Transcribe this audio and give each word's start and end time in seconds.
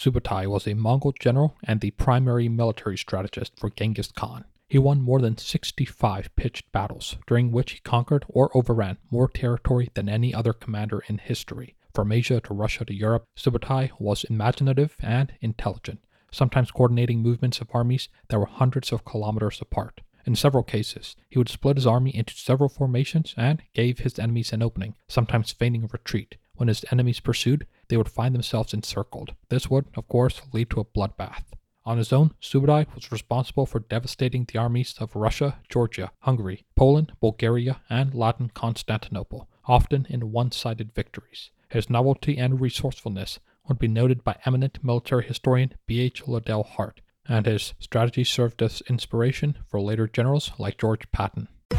Subutai 0.00 0.46
was 0.46 0.66
a 0.66 0.72
Mongol 0.72 1.12
general 1.12 1.58
and 1.62 1.82
the 1.82 1.90
primary 1.90 2.48
military 2.48 2.96
strategist 2.96 3.52
for 3.58 3.68
Genghis 3.68 4.10
Khan. 4.10 4.46
He 4.66 4.78
won 4.78 5.02
more 5.02 5.20
than 5.20 5.36
65 5.36 6.34
pitched 6.36 6.72
battles, 6.72 7.16
during 7.26 7.52
which 7.52 7.72
he 7.72 7.80
conquered 7.80 8.24
or 8.26 8.50
overran 8.56 8.96
more 9.10 9.28
territory 9.28 9.90
than 9.92 10.08
any 10.08 10.32
other 10.32 10.54
commander 10.54 11.02
in 11.08 11.18
history. 11.18 11.74
From 11.92 12.12
Asia 12.12 12.40
to 12.40 12.54
Russia 12.54 12.86
to 12.86 12.94
Europe, 12.94 13.24
Subutai 13.36 13.90
was 13.98 14.24
imaginative 14.24 14.96
and 15.00 15.34
intelligent, 15.42 16.00
sometimes 16.32 16.70
coordinating 16.70 17.20
movements 17.20 17.60
of 17.60 17.68
armies 17.74 18.08
that 18.28 18.38
were 18.38 18.46
hundreds 18.46 18.92
of 18.92 19.04
kilometers 19.04 19.60
apart. 19.60 20.00
In 20.24 20.34
several 20.34 20.62
cases, 20.62 21.14
he 21.28 21.36
would 21.36 21.50
split 21.50 21.76
his 21.76 21.86
army 21.86 22.16
into 22.16 22.34
several 22.34 22.70
formations 22.70 23.34
and 23.36 23.62
gave 23.74 23.98
his 23.98 24.18
enemies 24.18 24.52
an 24.54 24.62
opening, 24.62 24.94
sometimes 25.08 25.52
feigning 25.52 25.90
retreat. 25.92 26.36
When 26.60 26.68
his 26.68 26.84
enemies 26.92 27.20
pursued, 27.20 27.66
they 27.88 27.96
would 27.96 28.10
find 28.10 28.34
themselves 28.34 28.74
encircled. 28.74 29.34
This 29.48 29.70
would, 29.70 29.86
of 29.96 30.06
course, 30.08 30.42
lead 30.52 30.68
to 30.68 30.80
a 30.80 30.84
bloodbath. 30.84 31.44
On 31.86 31.96
his 31.96 32.12
own, 32.12 32.34
Subutai 32.38 32.84
was 32.94 33.10
responsible 33.10 33.64
for 33.64 33.80
devastating 33.80 34.44
the 34.44 34.58
armies 34.58 34.94
of 35.00 35.16
Russia, 35.16 35.58
Georgia, 35.70 36.12
Hungary, 36.18 36.66
Poland, 36.76 37.12
Bulgaria, 37.18 37.80
and 37.88 38.12
Latin 38.12 38.50
Constantinople, 38.50 39.48
often 39.64 40.06
in 40.10 40.32
one 40.32 40.52
sided 40.52 40.92
victories. 40.92 41.50
His 41.70 41.88
novelty 41.88 42.36
and 42.36 42.60
resourcefulness 42.60 43.40
would 43.66 43.78
be 43.78 43.88
noted 43.88 44.22
by 44.22 44.36
eminent 44.44 44.84
military 44.84 45.24
historian 45.24 45.72
B.H. 45.86 46.28
Liddell 46.28 46.64
Hart, 46.64 47.00
and 47.26 47.46
his 47.46 47.72
strategy 47.78 48.24
served 48.24 48.60
as 48.60 48.82
inspiration 48.82 49.56
for 49.66 49.80
later 49.80 50.06
generals 50.06 50.52
like 50.58 50.76
George 50.76 51.10
Patton. 51.10 51.48